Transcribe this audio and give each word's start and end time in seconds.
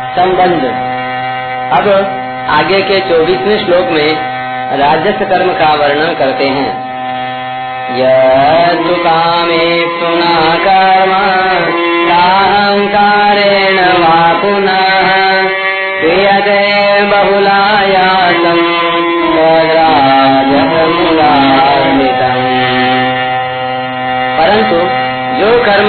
संबंध। 0.00 0.64
अब 1.72 1.86
आगे 2.50 2.80
के 2.82 3.00
चौबीसवें 3.00 3.66
श्लोक 3.66 3.86
में 3.86 4.16
राजस्व 4.78 5.24
कर्म 5.24 5.52
का 5.52 5.74
वर्णन 5.74 6.14
करते 6.14 6.44
हैं। 6.44 6.68
युकामे 7.98 9.60
सुना 10.00 10.54
कर्म 10.64 11.12
अहंकारेण 12.16 13.78
वा 13.78 14.40
पुनः 14.40 15.12
क्रियते 16.00 16.60
बहुलायासम 17.02 18.60
परंतु 24.38 24.76
जो 25.38 25.64
कर्म 25.64 25.88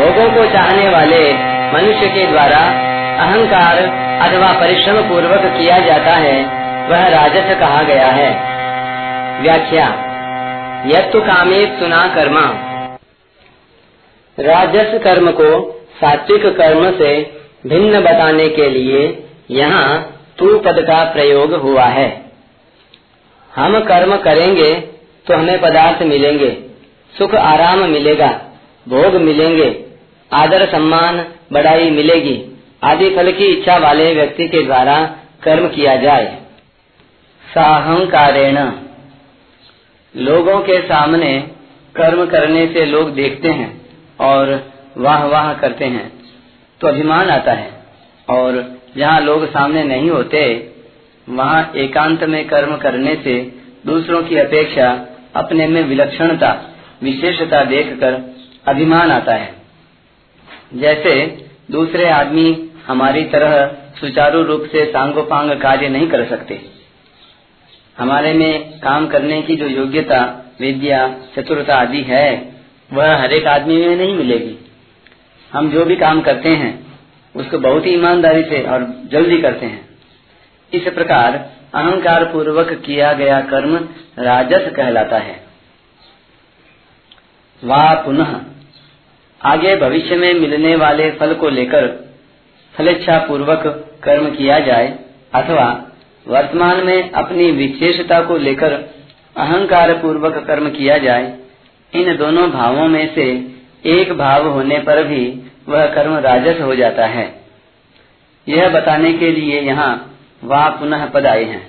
लोगों 0.00 0.30
को 0.34 0.52
चाहने 0.52 0.88
वाले 0.88 1.32
मनुष्य 1.74 2.08
के 2.08 2.26
द्वारा 2.26 2.88
अहंकार 3.18 3.78
अथवा 4.22 4.52
परिश्रम 4.60 5.00
पूर्वक 5.08 5.44
किया 5.58 5.78
जाता 5.78 6.14
है, 6.16 6.36
वह 6.88 7.06
राजस 7.08 7.58
कहा 7.60 7.82
गया 7.82 8.06
है। 8.06 8.30
व्याख्या, 9.42 9.86
यत्तु 10.86 11.20
कामे 11.20 11.64
सुना 11.78 12.06
कर्मा। 12.14 12.44
राजस 14.38 14.92
कर्म 15.04 15.30
को 15.30 15.48
सात्विक 16.00 16.46
कर्म 16.56 16.90
से 16.98 17.10
भिन्न 17.66 18.00
बताने 18.00 18.48
के 18.48 18.68
लिए 18.70 19.00
यहाँ 19.50 19.88
तू 20.38 20.58
पद 20.58 20.80
का 20.80 21.02
प्रयोग 21.04 21.54
हुआ 21.54 21.84
है। 21.84 22.08
हम 23.52 23.78
कर्म 23.80 24.16
करेंगे 24.16 24.72
तो 25.26 25.34
हमें 25.34 25.60
पदार्थ 25.60 26.02
मिलेंगे, 26.02 26.50
सुख 27.12 27.34
आराम 27.34 27.78
मिलेगा, 27.88 28.28
भोग 28.88 29.14
मिलेंगे, 29.20 29.68
आदर 30.30 30.66
सम्मान 30.66 31.24
बढ़ाई 31.52 31.90
मिलेगी। 31.90 32.36
आदि 32.82 33.16
फल 33.16 33.32
की 33.32 33.44
इच्छा 33.44 33.76
वाले 33.76 34.14
व्यक्ति 34.14 34.48
के 34.48 34.62
द्वारा 34.62 35.16
कर्म 35.42 35.68
किया 35.68 35.96
जाए। 35.96 36.42
साहंकारेण। 37.54 38.58
लोगों 40.16 40.60
के 40.60 40.82
सामने 40.82 41.50
कर्म 41.96 42.26
करने 42.26 42.66
से 42.66 42.84
लोग 42.84 43.14
देखते 43.14 43.48
हैं 43.48 43.86
और 44.20 44.72
वाह 44.96 45.24
वाह 45.24 45.54
करते 45.54 45.84
हैं। 45.84 46.12
तो 46.80 46.88
अभिमान 46.88 47.30
आता 47.30 47.52
है 47.52 47.70
और 48.30 48.78
जहाँ 48.96 49.20
लोग 49.20 49.46
सामने 49.46 49.84
नहीं 49.84 50.10
होते, 50.10 50.72
वहाँ 51.28 51.72
एकांत 51.76 52.24
में 52.24 52.44
कर्म 52.48 52.76
करने 52.76 53.14
से 53.14 53.52
दूसरों 53.86 54.22
की 54.22 54.36
अपेक्षा 54.36 55.06
अपने 55.36 55.66
में 55.66 55.82
विलक्षणता, 55.84 56.70
विशेषता 57.02 57.64
देखकर 57.64 58.36
अभिमान 58.68 59.10
आता 59.10 59.34
है। 59.34 59.54
जैसे 60.74 61.44
दूसरे 61.70 62.10
आदमी 62.10 62.67
हमारी 62.88 63.24
तरह 63.24 63.66
सुचारू 64.00 64.42
रूप 64.42 64.68
से 64.72 64.84
सांगोपांग 64.84 65.50
कार्य 65.50 65.88
नहीं 65.88 66.08
कर 66.08 66.24
सकते। 66.24 66.60
हमारे 67.98 68.32
में 68.32 68.80
काम 68.80 69.06
करने 69.06 69.42
की 69.42 69.56
जो 69.56 69.66
योग्यता, 69.66 70.44
विद्या, 70.60 71.16
चतुरता 71.36 71.76
आदि 71.76 72.02
है, 72.02 72.52
वह 72.92 73.22
हर 73.22 73.32
एक 73.32 73.46
आदमी 73.46 73.86
में 73.86 73.96
नहीं 73.96 74.14
मिलेगी। 74.14 74.58
हम 75.52 75.70
जो 75.70 75.84
भी 75.84 75.96
काम 75.96 76.20
करते 76.20 76.48
हैं, 76.48 76.86
उसको 77.36 77.58
बहुत 77.58 77.86
ही 77.86 77.90
ईमानदारी 77.90 78.42
से 78.42 78.62
और 78.62 78.94
जल्दी 79.12 79.42
करते 79.42 79.66
हैं। 79.66 79.88
इस 80.72 80.82
प्रकार 80.82 81.50
अहंकार 81.74 82.24
पूर्वक 82.24 82.72
किया 82.72 83.12
गया 83.12 83.40
कर्म 83.40 83.88
राजस 84.18 84.72
कहलाता 84.76 85.18
है। 85.18 85.44
वह 87.64 87.94
पुनः 87.94 88.40
आगे 89.42 89.76
भविष्य 89.76 90.16
में 90.16 90.34
मिलने 90.34 90.76
वाले 90.76 91.10
फल 91.10 91.34
को 91.34 91.48
लेकर 91.48 92.07
फलेच्छा 92.78 93.18
पूर्वक 93.18 93.62
कर्म 94.04 94.30
किया 94.30 94.58
जाए, 94.60 94.98
अथवा 95.34 95.84
वर्तमान 96.26 96.84
में 96.84 97.10
अपनी 97.10 97.50
विशेषता 97.50 98.20
को 98.20 98.36
लेकर 98.36 98.72
अहंकार 99.36 99.92
पूर्वक 99.94 100.36
कर्म 100.46 100.68
किया 100.70 100.98
जाए, 100.98 101.32
इन 101.92 102.16
दोनों 102.16 102.50
भावों 102.50 102.88
में 102.88 103.14
से 103.14 103.24
एक 103.86 104.12
भाव 104.12 104.48
होने 104.48 104.78
पर 104.78 105.02
भी 105.04 105.42
वह 105.68 105.86
कर्म 105.86 106.16
राजस 106.18 106.60
हो 106.60 106.74
जाता 106.74 107.06
है। 107.06 107.26
यह 108.48 108.68
बताने 108.68 109.12
के 109.12 109.32
लिए 109.32 109.60
यहाँ 109.60 109.90
वह 110.44 110.68
पुनः 110.68 111.06
पद 111.06 111.26
आए 111.26 111.44
हैं। 111.44 111.62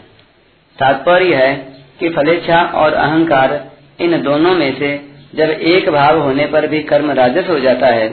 तात्पर्य 0.77 1.35
है 1.35 1.53
कि 1.99 2.09
फलेच्छा 2.09 2.61
और 2.75 2.93
अहंकार 2.93 3.59
इन 3.99 4.21
दोनों 4.21 4.55
में 4.55 4.79
से 4.79 4.95
जब 5.35 5.49
एक 5.49 5.89
भाव 5.89 6.19
होने 6.19 6.45
पर 6.45 6.67
भी 6.67 6.79
कर्म 6.83 7.11
राजस 7.11 7.49
हो 7.49 7.59
जाता 7.59 7.87
है, 7.87 8.09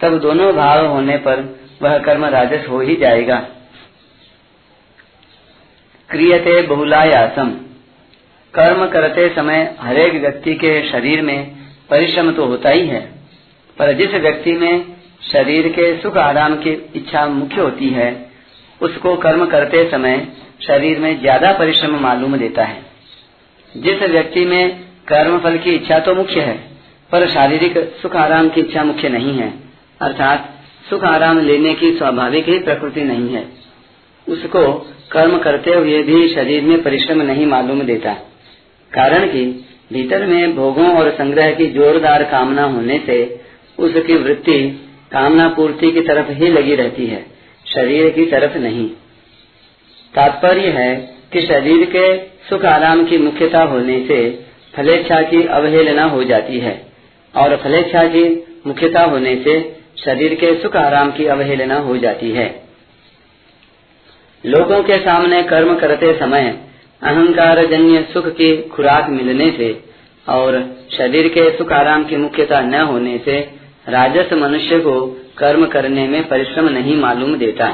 तब 0.00 0.18
दोनों 0.18 0.52
भाव 0.54 0.86
होने 0.86 1.16
पर 1.16 1.61
वह 1.82 1.98
कर्म 2.00 2.24
राजस 2.26 2.66
हो 2.68 2.80
ही 2.80 2.96
जाएगा। 2.96 3.38
क्रियते 6.10 6.60
बहुलायासम। 6.66 7.50
कर्म 8.54 8.86
करते 8.88 9.28
समय 9.34 9.62
हरेक 9.80 10.14
व्यक्ति 10.14 10.54
के 10.56 10.72
शरीर 10.88 11.22
में 11.22 11.38
परिश्रम 11.90 12.30
तो 12.32 12.46
होता 12.46 12.70
ही 12.70 12.86
है, 12.86 13.00
पर 13.76 13.92
जिस 13.92 14.14
व्यक्ति 14.16 14.52
में 14.54 14.84
शरीर 15.22 15.68
के 15.70 15.96
सुख 16.00 16.16
आराम 16.18 16.56
की 16.56 16.70
इच्छा 16.96 17.26
मुख्य 17.28 17.60
होती 17.60 17.88
है, 17.90 18.10
उसको 18.80 19.16
कर्म 19.18 19.44
करते 19.46 19.84
समय 19.90 20.26
शरीर 20.62 20.98
में 20.98 21.20
ज़्यादा 21.20 21.52
परिश्रम 21.54 21.98
मालूम 22.00 22.36
देता 22.38 22.64
है। 22.64 22.80
जिस 23.74 24.02
व्यक्ति 24.04 24.44
में 24.46 24.78
कर्म 25.08 25.38
फल 25.40 25.58
की 25.58 25.74
इच्छा 25.74 25.98
तो 26.00 26.14
मुख्य 26.14 26.40
है, 26.40 26.56
पर 27.10 27.26
शारीरिक 27.28 27.78
सुख 28.02 28.16
आराम 28.18 28.48
की 28.48 28.60
इच्छा 28.60 28.84
मुख्य 28.84 29.08
नहीं 29.10 29.38
है, 29.38 29.52
अर्थात 30.00 30.48
सुख 30.90 31.04
आराम 31.04 31.40
लेने 31.40 31.74
की 31.74 31.90
स्वाभाविक 31.92 32.48
ही 32.48 32.58
प्रकृति 32.58 33.02
नहीं 33.02 33.28
है। 33.28 33.44
उसको 34.26 34.62
कर्म 35.10 35.38
करते 35.38 35.74
हुए 35.74 36.02
भी 36.02 36.28
शरीर 36.28 36.62
में 36.62 36.82
परिश्रम 36.82 37.22
नहीं 37.22 37.46
मालूम 37.46 37.82
देता। 37.82 38.12
कारण 38.92 39.26
कि 39.26 39.44
भीतर 39.92 40.26
में 40.26 40.54
भोगों 40.56 40.88
और 40.98 41.10
संग्रह 41.10 41.50
की 41.54 41.66
जोरदार 41.66 42.22
कामना 42.24 42.64
होने 42.64 42.98
से 43.06 43.18
उसकी 43.78 44.16
वृत्ति 44.16 44.58
कामना 45.12 45.48
पूर्ति 45.48 45.90
की 45.90 46.00
तरफ़ 46.00 46.30
ही 46.32 46.48
लगी 46.48 46.74
रहती 46.74 47.06
है, 47.06 47.24
शरीर 47.66 48.08
की 48.10 48.26
तरफ़ 48.26 48.56
नहीं। 48.58 48.88
तात्पर्य 50.14 50.68
है 50.68 50.94
कि 51.32 51.40
शरीर 51.40 51.84
के 51.86 52.16
सुख 52.48 52.64
आराम 52.64 53.04
की 53.04 53.18
मुख्यता 53.18 53.62
होने 53.64 53.98
से 54.08 54.18
फलेच्छा 54.74 55.20
की 55.22 55.42
अवहेलना 55.50 56.04
हो 56.06 56.24
जाती 56.24 56.58
है 56.58 56.74
और 57.34 57.56
फलेच्छा 57.56 58.02
की 58.06 58.24
मुख्यता 58.66 59.02
होने 59.04 59.34
से 59.36 59.60
शरीर 60.04 60.34
के 60.34 60.62
सुख 60.62 60.76
आराम 60.76 61.10
की 61.10 61.26
अवहेलना 61.26 61.76
हो 61.76 61.96
जाती 61.96 62.30
है। 62.30 62.62
लोगों 64.46 64.82
के 64.82 64.96
सामने 64.98 65.42
कर्म 65.42 65.74
करते 65.78 66.18
समय 66.18 66.58
अहंकार 67.02 67.66
जन्य 67.66 68.08
सुख 68.12 68.28
की 68.28 68.56
खुराक 68.56 69.08
मिलने 69.10 69.50
से 69.50 69.84
और 70.28 70.76
शरीर 70.98 71.28
के 71.28 71.58
सुख 71.58 71.72
आराम 71.72 72.04
की 72.04 72.16
मुख्यता 72.16 72.60
न 72.60 72.74
होने 72.74 73.18
से 73.18 73.50
राजस 73.88 74.32
मनुष्य 74.32 74.78
को 74.78 75.24
कर्म 75.38 75.66
करने 75.66 76.08
में 76.08 76.28
परिश्रम 76.28 76.68
नहीं 76.68 76.96
मालूम 76.96 77.36
देता। 77.36 77.68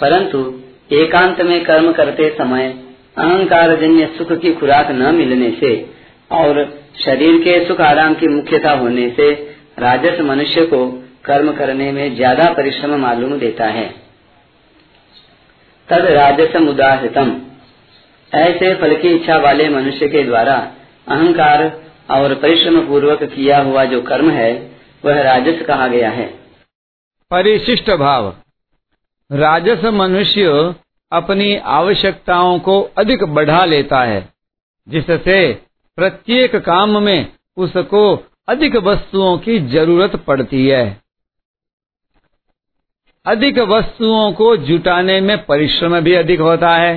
परंतु 0.00 0.60
एकांत 0.92 1.40
में 1.40 1.64
कर्म 1.64 1.92
करते 1.92 2.28
समय 2.38 2.74
अहंकार 3.18 3.76
जन्य 3.76 4.06
सुख 4.18 4.32
की 4.32 4.52
खुराक 4.52 4.90
न 4.90 5.14
मिलने 5.14 5.50
से 5.50 5.90
और 6.32 6.78
शरीर 7.04 7.40
के 7.40 7.64
सुख 7.64 7.80
आराम 7.80 8.14
की 8.14 8.28
मुख्यता 8.28 8.70
होने 8.70 9.10
से 9.10 9.32
राजस 9.78 10.20
मनुष्य 10.20 10.66
को 10.66 11.02
कर्म 11.26 11.52
करने 11.52 11.90
में 11.92 12.14
ज़्यादा 12.16 12.52
परिश्रम 12.52 12.94
मालूम 13.00 13.38
देता 13.38 13.66
है। 13.68 13.88
तद 15.88 16.06
राजसम 16.12 16.68
उदाहृतम। 16.68 17.34
ऐसे 18.32 18.74
फल 18.74 18.94
की 18.96 19.08
इच्छा 19.08 19.36
वाले 19.38 19.68
मनुष्य 19.68 20.08
के 20.08 20.22
द्वारा 20.22 20.54
अहंकार 21.08 21.62
और 22.10 22.34
परिश्रम 22.34 22.80
पूर्वक 22.80 23.22
किया 23.24 23.60
हुआ 23.60 23.84
जो 23.84 24.00
कर्म 24.02 24.30
है, 24.30 24.52
वह 25.04 25.20
राजस 25.22 25.62
कहा 25.66 25.86
गया 25.88 26.10
है। 26.10 26.26
परिशिष्ट 27.30 27.90
भाव। 27.90 28.34
राजस 29.30 29.84
मनुष्य 29.94 30.74
अपनी 31.12 31.56
आवश्यकताओं 31.56 32.58
को 32.58 32.80
अधिक 32.98 33.24
बढ़ा 33.34 33.64
लेता 33.64 34.02
है, 34.02 34.28
जिससे 34.86 35.40
प्रत्येक 35.98 36.56
काम 36.56 37.02
में 37.02 37.32
उसको 37.56 38.02
अधिक 38.48 38.76
वस्तुओं 38.76 39.36
की 39.38 39.58
ज़रूरत 39.68 40.16
पड़ती 40.16 40.66
है। 40.68 40.84
अधिक 43.26 43.58
वस्तुओं 43.58 44.32
को 44.32 44.56
जुटाने 44.56 45.20
में 45.20 45.36
परिश्रम 45.44 46.00
भी 46.00 46.12
अधिक 46.14 46.40
होता 46.40 46.74
है। 46.76 46.94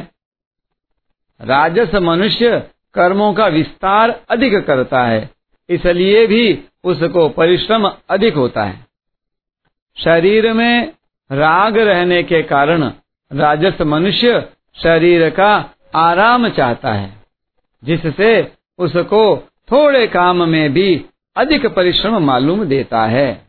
राजस 1.42 1.96
मनुष्य 1.96 2.60
कर्मों 2.96 3.34
का 3.34 3.48
विस्तार 3.48 4.20
अधिक 4.30 4.56
करता 4.68 5.04
है, 5.04 5.30
इसलिए 5.70 6.26
भी 6.28 6.64
उसको 6.84 7.28
परिश्रम 7.30 7.90
अधिक 8.10 8.36
होता 8.36 8.64
है। 8.64 8.86
शरीर 9.98 10.52
में 10.54 10.92
राग 11.30 11.78
रहने 11.78 12.22
के 12.24 12.42
कारण 12.44 12.84
राजस 13.32 13.82
मनुष्य 13.82 14.40
शरीर 14.78 15.30
का 15.30 15.54
आराम 15.96 16.50
चाहता 16.50 16.94
है, 16.94 17.12
जिससे 17.84 18.52
उसको 18.80 19.38
थोड़े 19.72 20.08
काम 20.08 20.50
में 20.50 20.74
भी 20.74 21.06
अधिक 21.36 21.66
परिश्रम 21.66 22.18
मालूम 22.18 22.64
देता 22.66 23.06
है। 23.06 23.49